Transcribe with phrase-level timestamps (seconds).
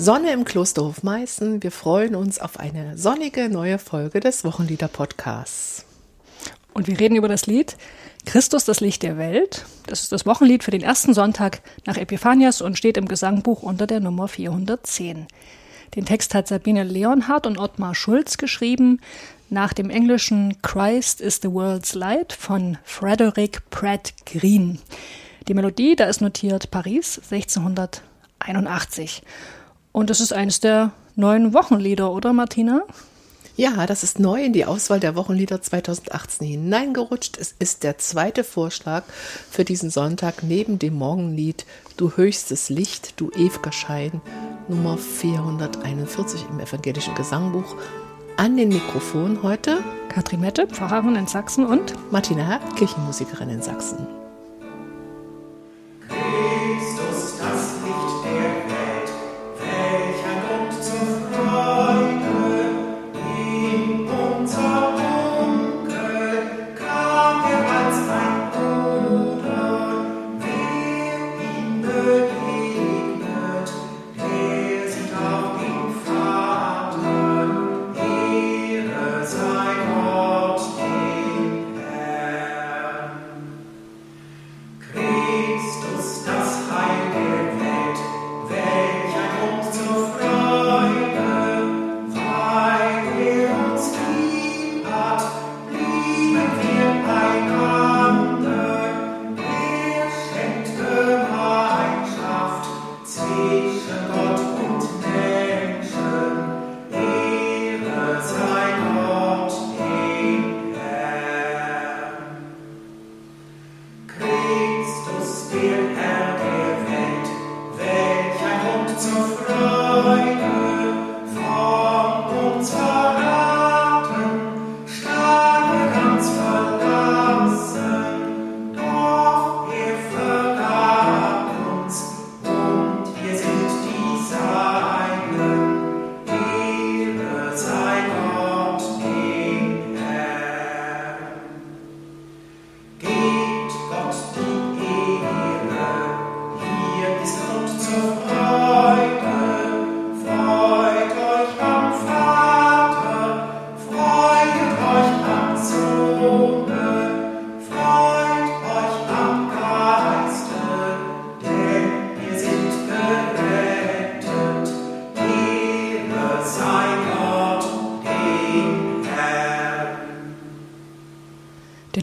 [0.00, 1.60] Sonne im Klosterhof Meißen.
[1.60, 5.84] Wir freuen uns auf eine sonnige neue Folge des Wochenlieder-Podcasts.
[6.72, 7.76] Und wir reden über das Lied
[8.24, 9.64] Christus, das Licht der Welt.
[9.88, 13.88] Das ist das Wochenlied für den ersten Sonntag nach Epiphanias und steht im Gesangbuch unter
[13.88, 15.26] der Nummer 410.
[15.96, 19.00] Den Text hat Sabine Leonhardt und Ottmar Schulz geschrieben,
[19.50, 24.78] nach dem englischen Christ is the World's Light von Frederick Pratt Green.
[25.48, 29.22] Die Melodie, da ist notiert Paris 1681.
[29.98, 32.82] Und es ist eines der neuen Wochenlieder, oder Martina?
[33.56, 37.36] Ja, das ist neu in die Auswahl der Wochenlieder 2018 hineingerutscht.
[37.36, 39.02] Es ist der zweite Vorschlag
[39.50, 41.66] für diesen Sonntag neben dem Morgenlied
[41.96, 44.20] Du höchstes Licht, du ewiger Schein,
[44.68, 47.74] Nummer 441 im evangelischen Gesangbuch.
[48.36, 54.27] An den Mikrofonen heute Katrin Mette, Pfarrerin in Sachsen und Martina Herr, Kirchenmusikerin in Sachsen.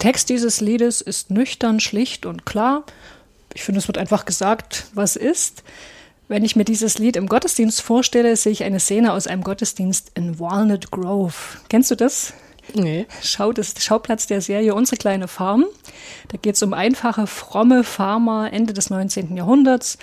[0.06, 2.84] Text dieses Liedes ist nüchtern, schlicht und klar.
[3.56, 5.64] Ich finde, es wird einfach gesagt, was ist.
[6.28, 10.12] Wenn ich mir dieses Lied im Gottesdienst vorstelle, sehe ich eine Szene aus einem Gottesdienst
[10.14, 11.34] in Walnut Grove.
[11.70, 12.34] Kennst du das?
[12.76, 13.08] Nee.
[13.24, 15.66] Schau, das Schauplatz der Serie Unsere kleine Farm.
[16.28, 19.36] Da geht es um einfache, fromme Farmer Ende des 19.
[19.36, 19.98] Jahrhunderts.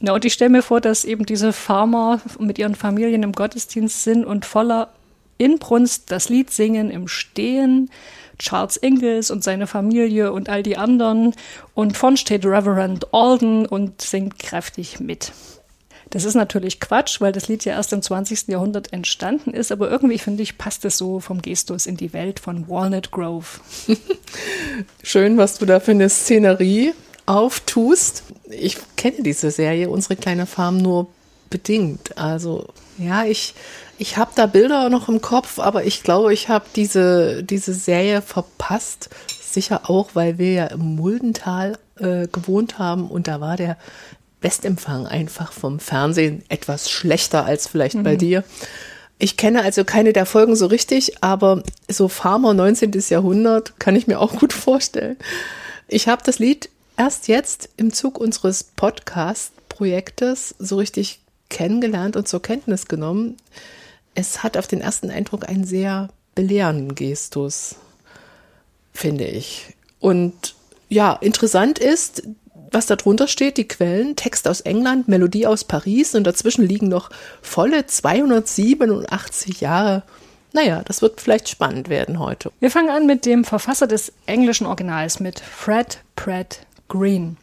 [0.00, 4.02] Ja, und ich stelle mir vor, dass eben diese Farmer mit ihren Familien im Gottesdienst
[4.02, 4.94] sind und voller
[5.38, 7.90] Inbrunst das Lied singen im Stehen
[8.38, 11.34] Charles Ingalls und seine Familie und all die anderen.
[11.74, 15.32] Und vorn steht Reverend Alden und singt kräftig mit.
[16.10, 18.48] Das ist natürlich Quatsch, weil das Lied ja erst im 20.
[18.48, 22.38] Jahrhundert entstanden ist, aber irgendwie finde ich, passt es so vom Gestus in die Welt
[22.38, 23.46] von Walnut Grove.
[25.02, 26.92] Schön, was du da für eine Szenerie
[27.24, 28.24] auftust.
[28.50, 31.06] Ich kenne diese Serie, unsere kleine Farm, nur
[31.48, 32.18] bedingt.
[32.18, 32.66] Also
[32.98, 33.54] ja, ich
[34.02, 38.20] ich habe da Bilder noch im Kopf, aber ich glaube, ich habe diese, diese Serie
[38.20, 39.10] verpasst.
[39.40, 43.76] Sicher auch, weil wir ja im Muldental äh, gewohnt haben und da war der
[44.40, 48.02] Westempfang einfach vom Fernsehen etwas schlechter als vielleicht mhm.
[48.02, 48.42] bei dir.
[49.20, 52.90] Ich kenne also keine der Folgen so richtig, aber so Farmer 19.
[53.08, 55.16] Jahrhundert kann ich mir auch gut vorstellen.
[55.86, 62.42] Ich habe das Lied erst jetzt im Zug unseres Podcast-Projektes so richtig kennengelernt und zur
[62.42, 63.36] Kenntnis genommen
[64.14, 67.76] es hat auf den ersten Eindruck einen sehr belehrenden Gestus,
[68.92, 69.74] finde ich.
[70.00, 70.54] Und
[70.88, 72.22] ja, interessant ist,
[72.70, 76.88] was da drunter steht, die Quellen, Text aus England, Melodie aus Paris und dazwischen liegen
[76.88, 77.10] noch
[77.42, 80.02] volle 287 Jahre.
[80.52, 82.50] Naja, das wird vielleicht spannend werden heute.
[82.60, 87.36] Wir fangen an mit dem Verfasser des englischen Originals, mit Fred Pratt Green.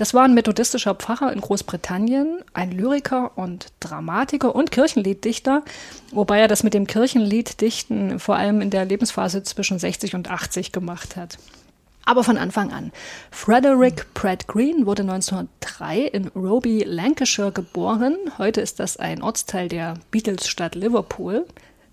[0.00, 5.62] Das war ein methodistischer Pfarrer in Großbritannien, ein Lyriker und Dramatiker und Kirchenlieddichter,
[6.10, 10.72] wobei er das mit dem Kirchenlieddichten vor allem in der Lebensphase zwischen 60 und 80
[10.72, 11.36] gemacht hat.
[12.06, 12.92] aber von Anfang an.
[13.30, 18.16] Frederick Pratt Green wurde 1903 in Roby, Lancashire geboren.
[18.38, 21.44] Heute ist das ein Ortsteil der Beatles-Stadt Liverpool.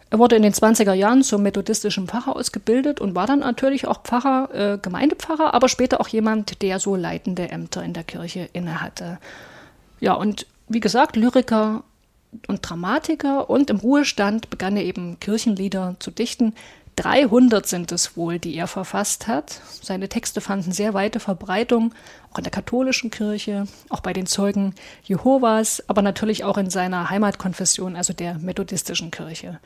[0.10, 4.04] Er wurde in den 20er Jahren zum methodistischen Pfarrer ausgebildet und war dann natürlich auch
[4.04, 9.20] Pfarrer, äh, Gemeindepfarrer, aber später auch jemand, der so leitende Ämter in der Kirche innehatte.
[10.00, 11.84] Ja, und wie gesagt, Lyriker
[12.48, 16.54] und Dramatiker und im Ruhestand begann er eben Kirchenlieder zu dichten.
[16.98, 19.62] 300 sind es wohl, die er verfasst hat.
[19.82, 21.94] Seine Texte fanden sehr weite Verbreitung,
[22.34, 24.74] auch in der katholischen Kirche, auch bei den Zeugen
[25.04, 29.60] Jehovas, aber natürlich auch in seiner Heimatkonfession, also der methodistischen Kirche.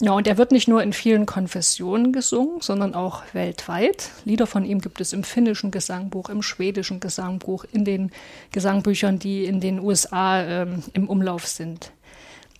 [0.00, 4.10] Ja, und er wird nicht nur in vielen Konfessionen gesungen, sondern auch weltweit.
[4.24, 8.10] Lieder von ihm gibt es im finnischen Gesangbuch, im schwedischen Gesangbuch, in den
[8.52, 11.92] Gesangbüchern, die in den USA ähm, im Umlauf sind.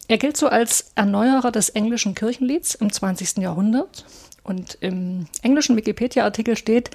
[0.09, 3.39] Er gilt so als Erneuerer des englischen Kirchenlieds im 20.
[3.39, 4.05] Jahrhundert.
[4.45, 6.91] Und im englischen Wikipedia-Artikel steht,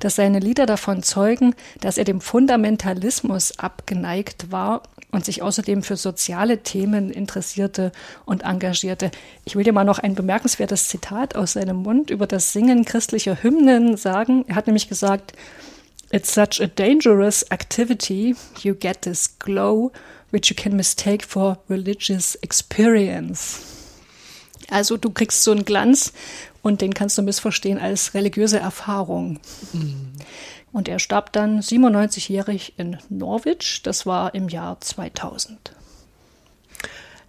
[0.00, 4.82] dass seine Lieder davon zeugen, dass er dem Fundamentalismus abgeneigt war
[5.12, 7.92] und sich außerdem für soziale Themen interessierte
[8.24, 9.12] und engagierte.
[9.44, 13.40] Ich will dir mal noch ein bemerkenswertes Zitat aus seinem Mund über das Singen christlicher
[13.40, 14.44] Hymnen sagen.
[14.48, 15.32] Er hat nämlich gesagt,
[16.10, 18.36] It's such a dangerous activity.
[18.62, 19.92] You get this glow,
[20.30, 23.60] which you can mistake for religious experience.
[24.70, 26.12] Also du kriegst so einen Glanz
[26.62, 29.40] und den kannst du missverstehen als religiöse Erfahrung.
[29.72, 30.12] Mhm.
[30.72, 33.80] Und er starb dann 97-jährig in Norwich.
[33.82, 35.72] Das war im Jahr 2000.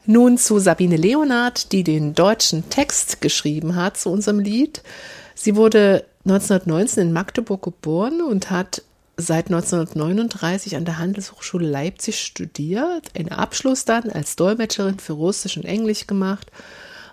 [0.05, 4.81] Nun zu Sabine Leonard, die den deutschen Text geschrieben hat zu unserem Lied.
[5.35, 8.83] Sie wurde 1919 in Magdeburg geboren und hat
[9.17, 15.65] seit 1939 an der Handelshochschule Leipzig studiert, einen Abschluss dann als Dolmetscherin für Russisch und
[15.65, 16.51] Englisch gemacht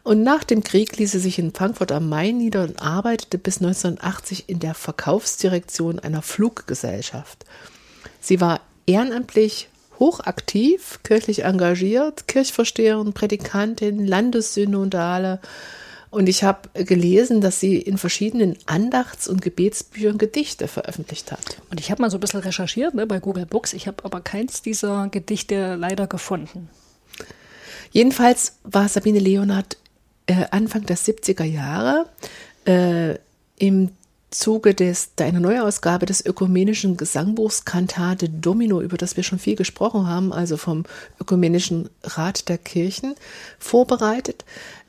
[0.05, 3.57] und nach dem Krieg ließ sie sich in Frankfurt am Main nieder und arbeitete bis
[3.57, 7.47] 1980 in der Verkaufsdirektion einer Fluggesellschaft.
[8.21, 9.69] Sie war ehrenamtlich
[9.99, 15.41] hochaktiv, kirchlich engagiert, Kirchvorsteherin, Prädikantin, Landessynodale.
[16.15, 21.57] Und ich habe gelesen, dass sie in verschiedenen Andachts- und Gebetsbüchern Gedichte veröffentlicht hat.
[21.73, 23.73] Und ich habe mal so ein bisschen recherchiert ne, bei Google Books.
[23.73, 26.69] Ich habe aber keins dieser Gedichte leider gefunden.
[27.91, 29.77] Jedenfalls war Sabine Leonhardt
[30.27, 32.07] äh, Anfang der 70er Jahre
[32.65, 33.19] äh,
[33.59, 33.91] im
[34.31, 40.07] Zuge des, einer Neuausgabe des ökumenischen Gesangbuchs Kantate Domino, über das wir schon viel gesprochen
[40.07, 40.85] haben, also vom
[41.21, 43.17] Ökumenischen Rat der Kirchen,
[43.59, 44.45] vorbereitet.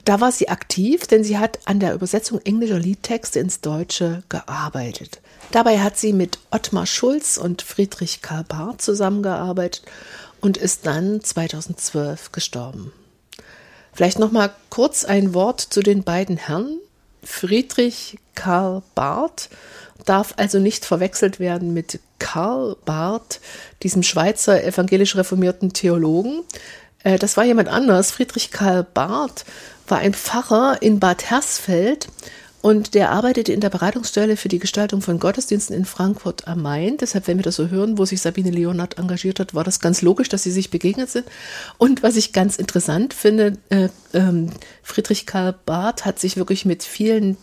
[0.05, 5.19] Da war sie aktiv, denn sie hat an der Übersetzung englischer Liedtexte ins Deutsche gearbeitet.
[5.51, 9.81] Dabei hat sie mit Ottmar Schulz und Friedrich Karl Barth zusammengearbeitet
[10.41, 12.93] und ist dann 2012 gestorben.
[13.93, 16.77] Vielleicht noch mal kurz ein Wort zu den beiden Herren.
[17.23, 19.49] Friedrich Karl Barth
[20.05, 23.39] darf also nicht verwechselt werden mit Karl Barth,
[23.81, 26.43] diesem Schweizer evangelisch reformierten Theologen.
[27.05, 28.11] Äh, das war jemand anders.
[28.11, 29.45] Friedrich Karl Barth
[29.87, 32.09] war ein Pfarrer in Bad Hersfeld
[32.61, 36.97] und der arbeitete in der Beratungsstelle für die Gestaltung von Gottesdiensten in Frankfurt am Main.
[36.97, 40.01] Deshalb, wenn wir das so hören, wo sich Sabine Leonard engagiert hat, war das ganz
[40.01, 41.27] logisch, dass sie sich begegnet sind.
[41.77, 44.49] Und was ich ganz interessant finde, äh, ähm,
[44.81, 47.37] Friedrich Karl Barth hat sich wirklich mit vielen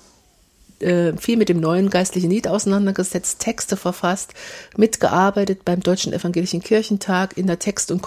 [0.80, 4.34] äh, viel mit dem neuen geistlichen Lied auseinandergesetzt, Texte verfasst,
[4.76, 8.02] mitgearbeitet beim Deutschen Evangelischen Kirchentag in der Text- und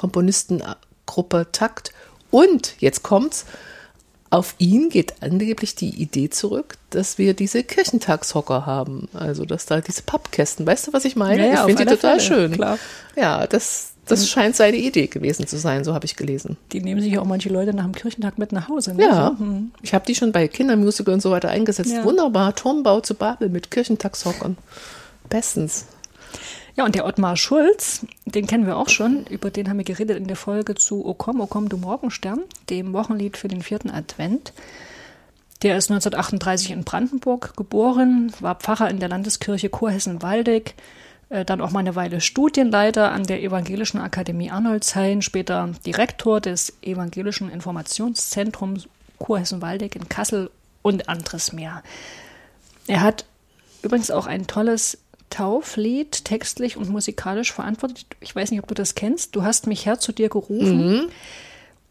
[1.05, 1.93] Komponistengruppe Takt.
[2.31, 3.45] Und jetzt kommt's,
[4.29, 9.07] auf ihn geht angeblich die Idee zurück, dass wir diese Kirchentagshocker haben.
[9.13, 11.47] Also, dass da diese Pappkästen, weißt du, was ich meine?
[11.47, 12.51] Ja, ja, ich finde die total Fälle, schön.
[12.51, 12.77] Klar.
[13.15, 14.25] Ja, das, das mhm.
[14.25, 16.57] scheint seine Idee gewesen zu sein, so habe ich gelesen.
[16.73, 18.95] Die nehmen sich auch manche Leute nach dem Kirchentag mit nach Hause.
[18.95, 19.03] Ne?
[19.03, 19.45] Ja, so.
[19.45, 19.71] hm.
[19.81, 21.91] ich habe die schon bei Kindermusical und so weiter eingesetzt.
[21.91, 22.03] Ja.
[22.03, 24.57] Wunderbar, Turmbau zu Babel mit Kirchentagshockern.
[25.29, 25.85] Bestens.
[26.75, 30.17] Ja, und der Ottmar Schulz, den kennen wir auch schon, über den haben wir geredet
[30.17, 33.89] in der Folge zu O komm, O komm, du Morgenstern, dem Wochenlied für den vierten
[33.89, 34.51] Advent.
[35.61, 40.75] Der ist 1938 in Brandenburg geboren, war Pfarrer in der Landeskirche Kurhessen-Waldeck,
[41.29, 46.73] äh, dann auch mal eine Weile Studienleiter an der Evangelischen Akademie Arnoldshain, später Direktor des
[46.81, 48.89] Evangelischen Informationszentrums
[49.19, 50.51] Kurhessen-Waldeck in Kassel
[50.81, 51.83] und anderes mehr.
[52.85, 53.25] Er hat
[53.81, 54.97] übrigens auch ein tolles
[55.29, 58.05] Tauflied textlich und musikalisch verantwortet.
[58.19, 59.35] Ich weiß nicht, ob du das kennst.
[59.35, 60.87] Du hast mich Herr zu dir gerufen.
[60.87, 61.09] Mhm.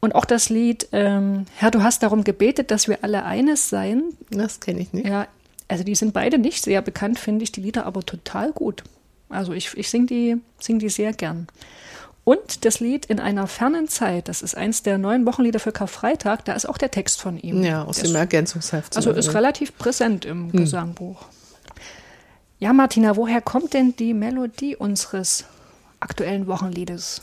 [0.00, 4.04] Und auch das Lied ähm, Herr, du hast darum gebetet, dass wir alle eines seien.
[4.30, 5.06] Das kenne ich nicht.
[5.06, 5.26] Ja,
[5.68, 8.84] also die sind beide nicht sehr bekannt, finde ich, die Lieder aber total gut.
[9.28, 11.48] Also ich, ich singe die, sing die sehr gern.
[12.24, 16.44] Und das Lied in einer fernen Zeit, das ist eins der neuen Wochenlieder für Karfreitag,
[16.46, 17.62] da ist auch der Text von ihm.
[17.62, 18.96] Ja, aus dem Ergänzungsheft.
[18.96, 20.58] Also ist relativ präsent im hm.
[20.58, 21.26] Gesangbuch.
[22.60, 25.44] Ja, Martina, woher kommt denn die Melodie unseres
[26.00, 27.20] aktuellen Wochenliedes?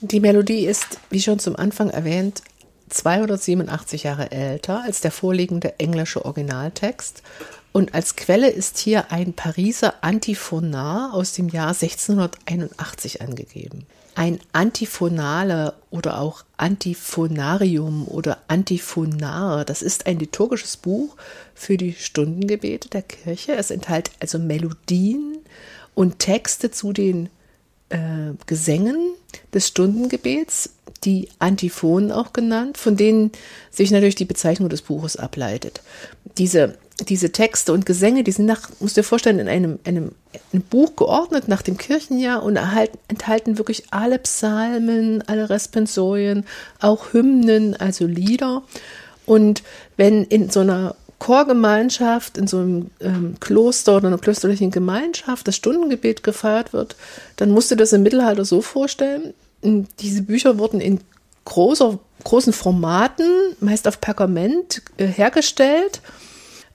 [0.00, 2.42] Die Melodie ist, wie schon zum Anfang erwähnt,
[2.88, 7.22] 287 Jahre älter als der vorliegende englische Originaltext.
[7.72, 13.86] Und als Quelle ist hier ein Pariser Antiphonar aus dem Jahr 1681 angegeben.
[14.14, 21.14] Ein Antiphonale oder auch Antiphonarium oder Antiphonar, das ist ein liturgisches Buch
[21.54, 23.54] für die Stundengebete der Kirche.
[23.54, 25.38] Es enthält also Melodien
[25.94, 27.28] und Texte zu den
[27.90, 29.14] äh, Gesängen
[29.54, 30.70] des Stundengebets,
[31.04, 33.30] die Antiphonen auch genannt, von denen
[33.70, 35.80] sich natürlich die Bezeichnung des Buches ableitet.
[36.38, 36.76] Diese,
[37.06, 40.12] diese Texte und Gesänge, die sind nach, musst du dir vorstellen, in einem, einem,
[40.52, 46.44] einem Buch geordnet nach dem Kirchenjahr und erhalten, enthalten wirklich alle Psalmen, alle Responsorien,
[46.80, 48.62] auch Hymnen, also Lieder.
[49.26, 49.62] Und
[49.96, 55.56] wenn in so einer Chorgemeinschaft, in so einem ähm, Kloster oder einer klösterlichen Gemeinschaft das
[55.56, 56.96] Stundengebet gefeiert wird,
[57.36, 59.34] dann musst du das im Mittelalter so vorstellen.
[59.62, 61.00] Diese Bücher wurden in
[61.44, 63.26] großer, großen Formaten,
[63.60, 66.00] meist auf Pergament, äh, hergestellt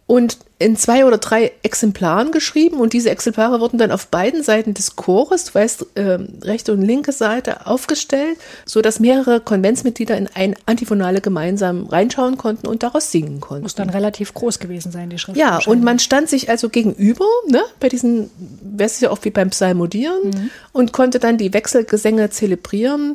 [0.05, 4.73] und in zwei oder drei Exemplaren geschrieben und diese Exemplare wurden dann auf beiden Seiten
[4.73, 10.29] des Chores, du weißt, äh, rechte und linke Seite aufgestellt, so dass mehrere Konventsmitglieder in
[10.33, 13.63] ein Antiphonale gemeinsam reinschauen konnten und daraus singen konnten.
[13.63, 15.37] Muss dann relativ groß gewesen sein, die Schrift.
[15.37, 18.29] Ja, und man stand sich also gegenüber, ne, bei diesen,
[18.61, 20.49] wäre ja oft wie beim Psalmodieren mhm.
[20.71, 23.13] und konnte dann die Wechselgesänge zelebrieren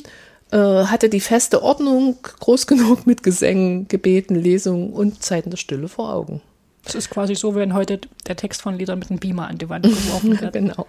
[0.50, 5.88] äh, hatte die feste Ordnung groß genug mit Gesängen, Gebeten, Lesungen und Zeiten der Stille
[5.88, 6.40] vor Augen.
[6.88, 9.68] Es ist quasi so, wenn heute der Text von Liedern mit einem Beamer an die
[9.68, 10.52] Wand geworfen wird.
[10.52, 10.86] genau.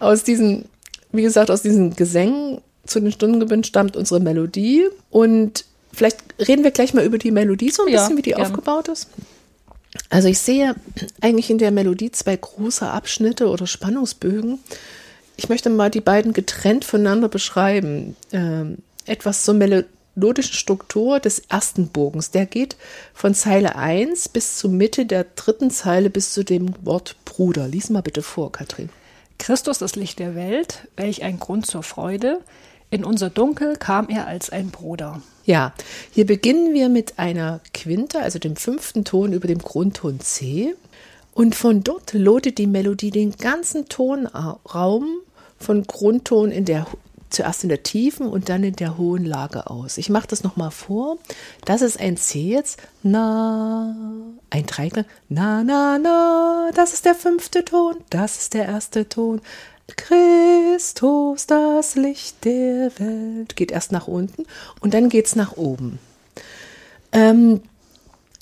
[0.00, 0.64] Aus diesen,
[1.12, 4.86] wie gesagt, aus diesen Gesängen zu den Stundengebühren stammt unsere Melodie.
[5.10, 8.30] Und vielleicht reden wir gleich mal über die Melodie so ein ja, bisschen, wie die
[8.30, 8.44] gerne.
[8.44, 9.08] aufgebaut ist.
[10.10, 10.74] Also ich sehe
[11.20, 14.58] eigentlich in der Melodie zwei große Abschnitte oder Spannungsbögen.
[15.36, 18.16] Ich möchte mal die beiden getrennt voneinander beschreiben.
[18.32, 19.86] Ähm, etwas zur Melodie
[20.18, 22.32] melodischen Struktur des ersten Bogens.
[22.32, 22.76] Der geht
[23.14, 27.68] von Zeile 1 bis zur Mitte der dritten Zeile bis zu dem Wort Bruder.
[27.68, 28.90] Lies mal bitte vor, Katrin.
[29.38, 32.40] Christus, das Licht der Welt, welch ein Grund zur Freude.
[32.90, 35.22] In unser Dunkel kam er als ein Bruder.
[35.44, 35.72] Ja,
[36.10, 40.74] hier beginnen wir mit einer Quinte, also dem fünften Ton über dem Grundton C.
[41.32, 45.06] Und von dort lotet die Melodie den ganzen Tonraum
[45.58, 46.86] von Grundton in der
[47.30, 49.98] zuerst in der tiefen und dann in der hohen Lage aus.
[49.98, 51.18] Ich mache das nochmal vor.
[51.64, 52.78] Das ist ein C jetzt.
[53.02, 53.94] Na,
[54.50, 55.04] ein Dreiklang.
[55.28, 56.70] Na, na, na.
[56.74, 57.96] Das ist der fünfte Ton.
[58.10, 59.40] Das ist der erste Ton.
[59.96, 63.56] Christus, das Licht der Welt.
[63.56, 64.44] Geht erst nach unten
[64.80, 65.98] und dann geht es nach oben.
[67.12, 67.62] Ähm,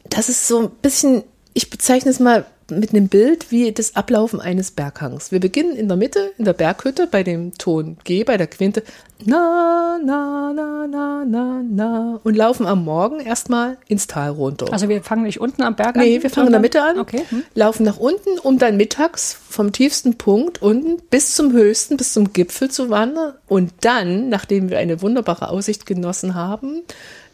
[0.04, 1.22] das ist so ein bisschen,
[1.54, 5.30] ich bezeichne es mal mit einem Bild wie das Ablaufen eines Berghangs.
[5.30, 8.82] Wir beginnen in der Mitte, in der Berghütte, bei dem Ton G, bei der Quinte,
[9.24, 14.72] na, na, na, na, na, na, und laufen am Morgen erstmal ins Tal runter.
[14.72, 16.02] Also wir fangen nicht unten am Berg an?
[16.02, 17.22] Nee, wir fangen in der Mitte an, okay.
[17.28, 17.44] hm.
[17.54, 22.32] laufen nach unten, um dann mittags vom tiefsten Punkt unten bis zum höchsten, bis zum
[22.32, 26.82] Gipfel zu wandern und dann, nachdem wir eine wunderbare Aussicht genossen haben,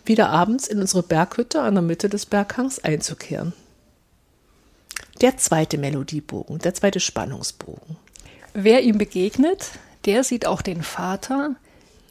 [0.05, 3.53] wieder abends in unsere Berghütte an der Mitte des Berghangs einzukehren
[5.23, 7.97] der zweite Melodiebogen, der zweite Spannungsbogen.
[8.55, 9.71] Wer ihm begegnet,
[10.05, 11.55] der sieht auch den Vater.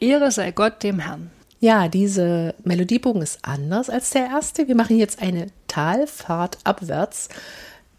[0.00, 1.30] Ehre sei Gott dem Herrn.
[1.60, 4.66] Ja, diese Melodiebogen ist anders als der erste.
[4.66, 7.28] Wir machen jetzt eine Talfahrt abwärts.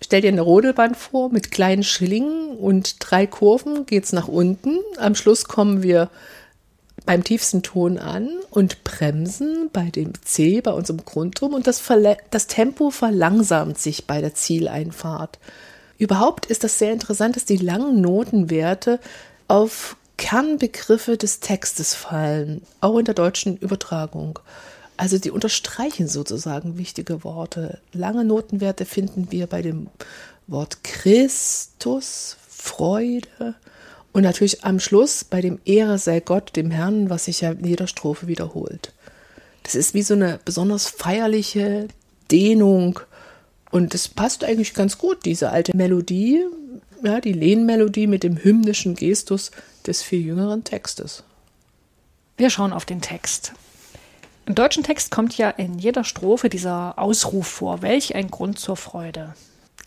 [0.02, 4.80] Stell dir eine Rodelbahn vor mit kleinen Schillingen und drei Kurven geht's nach unten.
[4.98, 6.10] Am Schluss kommen wir
[7.06, 11.84] beim tiefsten Ton an und bremsen bei dem C, bei unserem Grundton und das,
[12.32, 15.40] das Tempo verlangsamt sich bei der Zieleinfahrt.
[15.98, 19.00] Überhaupt ist das sehr interessant, dass die langen Notenwerte
[19.48, 24.40] auf Kernbegriffe des Textes fallen, auch in der deutschen Übertragung.
[24.96, 27.80] Also die unterstreichen sozusagen wichtige Worte.
[27.94, 29.88] Lange Notenwerte finden wir bei dem
[30.48, 33.56] Wort Christus, Freude,
[34.14, 37.66] und natürlich am Schluss bei dem Ehre sei Gott, dem Herrn, was sich ja in
[37.66, 38.94] jeder Strophe wiederholt.
[39.64, 41.88] Das ist wie so eine besonders feierliche
[42.32, 43.00] Dehnung.
[43.72, 46.46] Und das passt eigentlich ganz gut, diese alte Melodie,
[47.02, 49.52] ja, die Lehnmelodie mit dem hymnischen Gestus
[49.88, 51.24] des viel jüngeren Textes.
[52.38, 53.54] Wir schauen auf den Text.
[54.46, 57.82] Im deutschen Text kommt ja in jeder Strophe dieser Ausruf vor.
[57.82, 59.34] Welch ein Grund zur Freude.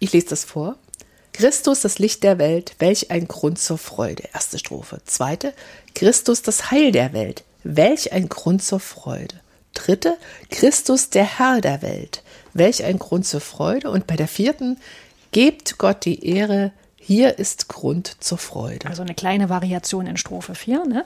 [0.00, 0.76] Ich lese das vor.
[1.36, 4.22] Christus, das Licht der Welt, welch ein Grund zur Freude.
[4.32, 5.02] Erste Strophe.
[5.04, 5.52] Zweite,
[5.94, 9.34] Christus, das Heil der Welt, welch ein Grund zur Freude.
[9.74, 10.16] Dritte,
[10.50, 12.22] Christus, der Herr der Welt,
[12.54, 13.90] welch ein Grund zur Freude.
[13.90, 14.78] Und bei der vierten,
[15.30, 16.72] gebt Gott die Ehre,
[17.08, 18.88] Hier ist Grund zur Freude.
[18.88, 20.86] Also eine kleine Variation in Strophe 4.
[20.86, 21.04] Ne?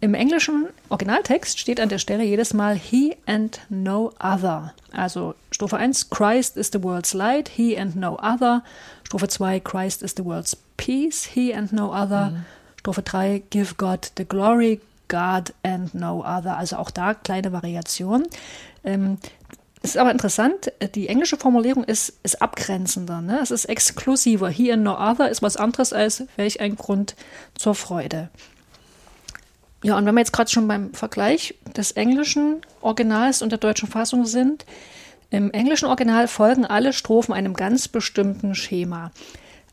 [0.00, 4.72] Im englischen Originaltext steht an der Stelle jedes Mal He and no other.
[4.90, 8.62] Also Strophe 1, Christ is the world's light, he and no other.
[9.04, 12.30] Strophe 2, Christ is the world's peace, he and no other.
[12.30, 12.44] Mhm.
[12.78, 16.56] Strophe 3, Give God the glory, God and no other.
[16.56, 18.26] Also auch da kleine Variation.
[18.82, 19.18] Ähm,
[19.84, 23.20] ist aber interessant, die englische Formulierung ist, ist abgrenzender.
[23.20, 23.38] Ne?
[23.42, 24.48] Es ist exklusiver.
[24.48, 27.14] He and no other ist was anderes als welch ein Grund
[27.54, 28.30] zur Freude.
[29.82, 33.86] Ja, und wenn wir jetzt gerade schon beim Vergleich des englischen Originals und der deutschen
[33.86, 34.64] Fassung sind,
[35.28, 39.10] im englischen Original folgen alle Strophen einem ganz bestimmten Schema.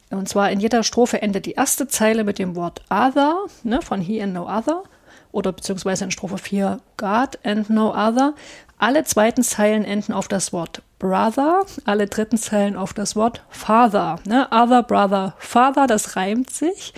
[0.10, 4.02] Und zwar in jeder Strophe endet die erste Zeile mit dem Wort other, ne, von
[4.02, 4.84] he and no other,
[5.32, 8.34] oder beziehungsweise in Strophe 4 God and no other.
[8.78, 14.20] Alle zweiten Zeilen enden auf das Wort brother, alle dritten Zeilen auf das Wort father.
[14.26, 14.48] Ne?
[14.52, 16.94] Other, brother, father, das reimt sich.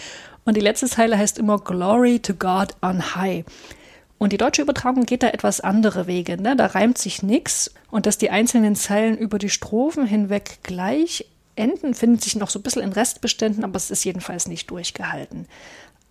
[0.46, 3.46] Und die letzte Zeile heißt immer Glory to God on high.
[4.18, 6.42] Und die deutsche Übertragung geht da etwas andere Wege.
[6.42, 6.56] Ne?
[6.56, 7.74] Da reimt sich nichts.
[7.92, 11.26] Und dass die einzelnen Zeilen über die Strophen hinweg gleich
[11.56, 15.48] enden, findet sich noch so ein bisschen in Restbeständen, aber es ist jedenfalls nicht durchgehalten.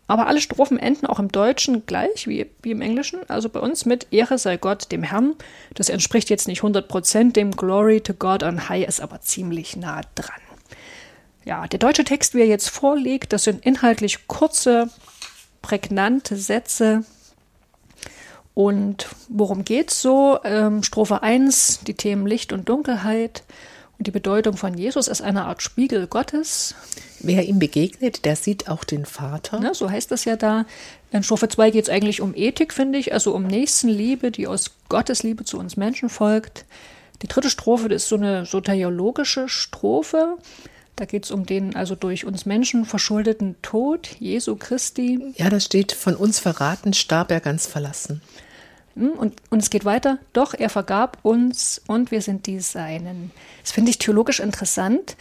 [0.07, 3.21] Aber alle Strophen enden auch im Deutschen gleich wie, wie im Englischen.
[3.29, 5.35] Also bei uns mit Ehre sei Gott dem Herrn.
[5.75, 10.03] Das entspricht jetzt nicht 100% dem Glory to God on High, ist aber ziemlich nah
[10.15, 10.41] dran.
[11.45, 14.91] Ja, der deutsche Text, wie er jetzt vorliegt, das sind inhaltlich kurze,
[15.61, 17.05] prägnante Sätze.
[18.55, 20.39] Und worum geht's so?
[20.45, 23.45] Ähm, Strophe 1, die Themen Licht und Dunkelheit.
[23.99, 26.75] Und die Bedeutung von Jesus ist eine Art Spiegel Gottes.
[27.21, 29.61] Wer ihm begegnet, der sieht auch den Vater.
[29.61, 30.67] Ne, so heißt das ja da.
[31.13, 34.73] In Strophe 2 geht es eigentlich um Ethik, finde ich, also um Nächstenliebe, die aus
[34.89, 36.65] Gottes Liebe zu uns Menschen folgt.
[37.23, 40.37] Die dritte Strophe ist so eine soteriologische Strophe.
[40.97, 45.33] Da geht es um den also durch uns Menschen verschuldeten Tod Jesu Christi.
[45.37, 48.21] Ja, da steht, von uns verraten starb er ganz verlassen.
[48.95, 50.19] Hm, und, und es geht weiter.
[50.33, 53.31] Doch, er vergab uns und wir sind die Seinen.
[53.63, 55.17] Das finde ich theologisch interessant,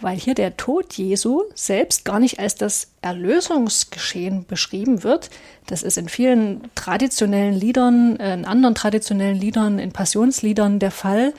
[0.00, 5.30] weil hier der Tod Jesu selbst gar nicht als das Erlösungsgeschehen beschrieben wird.
[5.66, 11.32] Das ist in vielen traditionellen Liedern, äh, in anderen traditionellen Liedern, in Passionsliedern der Fall.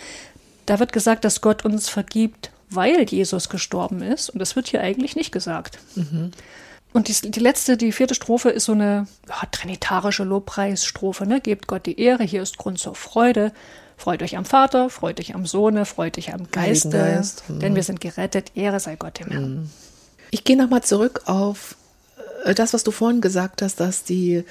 [0.65, 4.29] Da wird gesagt, dass Gott uns vergibt, weil Jesus gestorben ist.
[4.29, 5.79] Und das wird hier eigentlich nicht gesagt.
[5.95, 6.31] Mhm.
[6.97, 11.27] Und die, die, letzte, die vierte Strophe ist so eine ja, trinitarische Lobpreisstrophe.
[11.27, 11.39] Ne?
[11.39, 13.51] Gebt Gott die Ehre, hier ist Grund zur Freude.
[13.97, 17.43] Freut euch am Vater, freut euch am Sohne, freut euch am Geiste, Geist.
[17.49, 17.59] mhm.
[17.59, 18.51] denn wir sind gerettet.
[18.55, 19.55] Ehre sei Gott dem Herrn.
[19.55, 19.69] Mhm.
[20.31, 21.75] Ich gehe nochmal zurück auf
[22.45, 24.43] äh, das, was du vorhin gesagt hast, dass die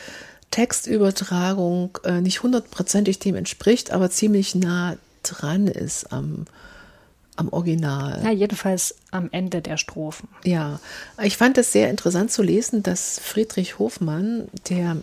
[0.52, 6.44] Textübertragung äh, nicht hundertprozentig dem entspricht, aber ziemlich nah dran ist am,
[7.36, 8.20] am Original.
[8.24, 10.28] Ja, jedenfalls am Ende der Strophen.
[10.44, 10.80] Ja,
[11.22, 14.96] ich fand es sehr interessant zu lesen, dass Friedrich Hofmann, der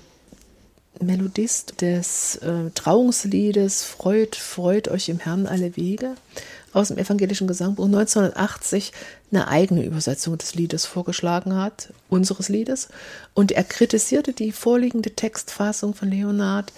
[1.00, 6.16] Melodist des äh, Trauungsliedes Freut, freut euch im Herrn alle Wege
[6.72, 8.92] aus dem evangelischen Gesangbuch 1980
[9.32, 12.90] eine eigene Übersetzung des Liedes vorgeschlagen hat, unseres Liedes.
[13.34, 16.74] Und er kritisierte die vorliegende Textfassung von Leonard,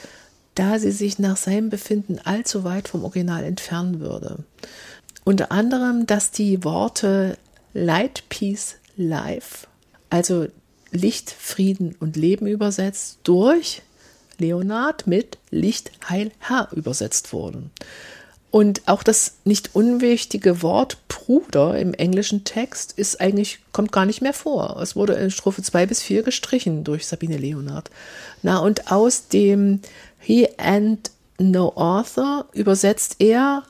[0.54, 4.40] da sie sich nach seinem Befinden allzu weit vom Original entfernen würde.
[5.26, 7.38] Unter anderem, dass die Worte
[7.74, 9.68] Light, Peace, Life,
[10.10, 10.48] also
[10.92, 13.82] Licht, Frieden und Leben übersetzt, durch
[14.38, 17.72] Leonard mit Licht, Heil, Herr übersetzt wurden.
[18.52, 24.22] Und auch das nicht unwichtige Wort Bruder im englischen Text ist eigentlich, kommt gar nicht
[24.22, 24.80] mehr vor.
[24.80, 27.90] Es wurde in Strophe 2 bis 4 gestrichen durch Sabine Leonard.
[28.44, 29.82] Na, und aus dem
[30.20, 33.64] He and No Author übersetzt er,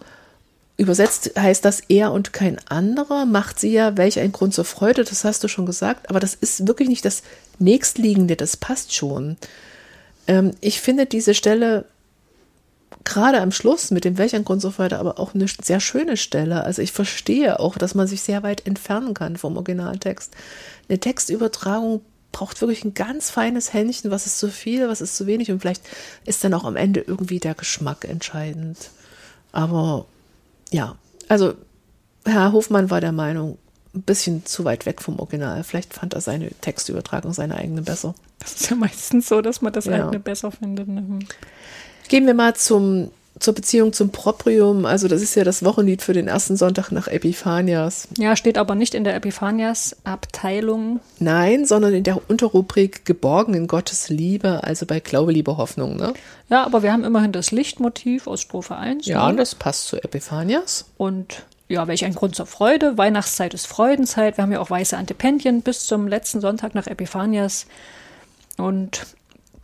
[0.77, 5.03] übersetzt heißt das er und kein anderer, macht sie ja, welch ein Grund zur Freude,
[5.03, 7.23] das hast du schon gesagt, aber das ist wirklich nicht das
[7.59, 9.37] nächstliegende, das passt schon.
[10.27, 11.85] Ähm, ich finde diese Stelle
[13.05, 16.63] gerade am Schluss mit dem Welch und so weiter aber auch eine sehr schöne Stelle.
[16.63, 20.33] Also ich verstehe auch, dass man sich sehr weit entfernen kann vom Originaltext.
[20.89, 25.27] Eine Textübertragung braucht wirklich ein ganz feines Händchen, was ist zu viel, was ist zu
[25.27, 25.83] wenig und vielleicht
[26.25, 28.89] ist dann auch am Ende irgendwie der Geschmack entscheidend.
[29.51, 30.05] Aber
[30.75, 30.95] ja,
[31.29, 31.53] also
[32.25, 33.57] Herr Hofmann war der Meinung,
[33.93, 35.63] ein bisschen zu weit weg vom Original.
[35.63, 38.13] Vielleicht fand er seine Textübertragung, seine eigene besser.
[38.39, 39.93] Das ist ja meistens so, dass man das ja.
[39.93, 40.89] eigene besser findet.
[40.89, 41.19] Ne?
[42.09, 44.85] Gehen wir mal zum, zur Beziehung zum Proprium.
[44.85, 48.07] Also das ist ja das Wochenlied für den ersten Sonntag nach Epiphanias.
[48.17, 51.01] Ja, steht aber nicht in der Epiphanias-Abteilung.
[51.19, 55.97] Nein, sondern in der Unterrubrik Geborgen in Gottes Liebe, also bei Glaube, Liebe, Hoffnung.
[55.97, 56.13] Ne?
[56.49, 59.05] Ja, aber wir haben immerhin das Lichtmotiv aus Strophe 1.
[59.05, 59.37] Ja, ne?
[59.37, 60.85] das passt zu Epiphanias.
[60.97, 62.97] Und ja, welch ein Grund zur Freude.
[62.97, 64.37] Weihnachtszeit ist Freudenzeit.
[64.37, 67.65] Wir haben ja auch weiße Antipendien bis zum letzten Sonntag nach Epiphanias.
[68.57, 69.07] Und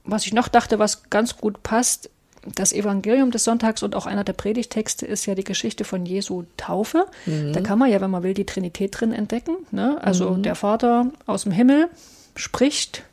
[0.03, 2.09] was ich noch dachte, was ganz gut passt,
[2.55, 6.43] das Evangelium des Sonntags und auch einer der Predigtexte ist ja die Geschichte von Jesu
[6.57, 7.05] Taufe.
[7.25, 7.53] Mhm.
[7.53, 9.57] Da kann man ja, wenn man will, die Trinität drin entdecken.
[9.71, 9.99] Ne?
[10.01, 10.43] Also mhm.
[10.43, 11.87] der Vater aus dem Himmel
[12.35, 13.03] spricht,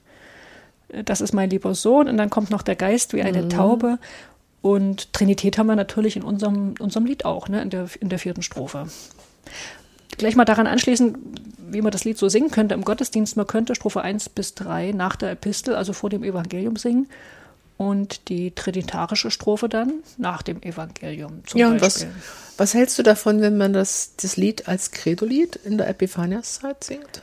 [1.04, 3.50] das ist mein lieber Sohn, und dann kommt noch der Geist wie eine mhm.
[3.50, 3.98] Taube.
[4.62, 7.60] Und Trinität haben wir natürlich in unserem, unserem Lied auch, ne?
[7.60, 8.86] in, der, in der vierten Strophe.
[10.16, 11.16] Gleich mal daran anschließen,
[11.70, 13.36] wie man das Lied so singen könnte im Gottesdienst.
[13.36, 17.08] Man könnte Strophe 1 bis 3 nach der Epistel, also vor dem Evangelium singen
[17.78, 22.08] und die trinitarische Strophe dann nach dem Evangelium zum ja, Beispiel.
[22.08, 26.84] Was, was hältst du davon, wenn man das, das Lied als Credo-Lied in der Epiphaniaszeit
[26.84, 27.22] singt?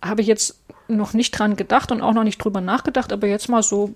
[0.00, 3.48] Habe ich jetzt noch nicht dran gedacht und auch noch nicht drüber nachgedacht, aber jetzt
[3.48, 3.92] mal so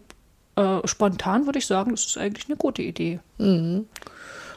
[0.57, 3.21] äh, spontan würde ich sagen, das ist eigentlich eine gute Idee.
[3.39, 3.87] Mhm.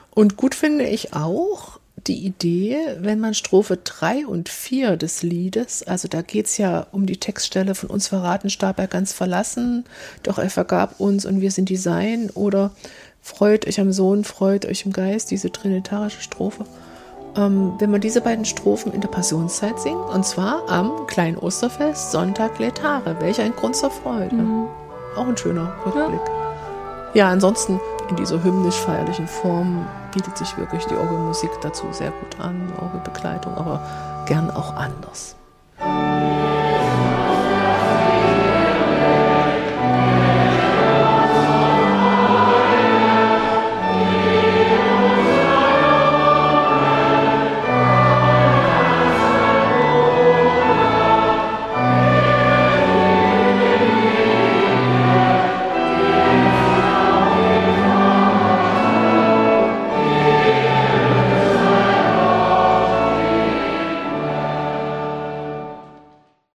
[0.09, 5.83] Und gut finde ich auch, die Idee, wenn man Strophe 3 und 4 des Liedes,
[5.83, 9.85] also da geht es ja um die Textstelle von uns verraten, starb er ganz verlassen,
[10.23, 12.71] doch er vergab uns und wir sind die Sein oder
[13.21, 16.65] freut euch am Sohn, freut euch im Geist, diese trinitarische Strophe.
[17.35, 22.12] Ähm, wenn man diese beiden Strophen in der Passionszeit singt, und zwar am kleinen Osterfest,
[22.12, 24.35] Sonntag Letare, welch ein Grund zur Freude.
[24.35, 24.67] Mhm.
[25.15, 26.21] Auch ein schöner Rückblick.
[26.27, 26.38] Ja,
[27.13, 32.71] ja ansonsten in dieser hymnisch-feierlichen Form bietet sich wirklich die Orgelmusik dazu sehr gut an,
[32.81, 33.81] Orgelbegleitung, aber
[34.25, 35.35] gern auch anders.